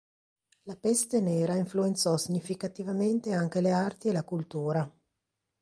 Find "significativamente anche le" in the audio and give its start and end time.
2.17-3.69